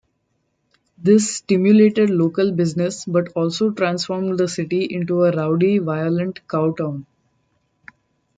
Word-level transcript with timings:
This 0.97 1.35
stimulated 1.35 2.09
local 2.09 2.51
business 2.51 3.05
but 3.05 3.27
also 3.35 3.69
transformed 3.69 4.39
the 4.39 4.47
city 4.47 4.83
into 4.85 5.25
a 5.25 5.31
rowdy, 5.31 5.77
violent 5.77 6.39
cowtown. 6.47 7.05